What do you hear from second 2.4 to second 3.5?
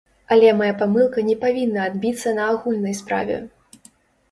на агульнай справе.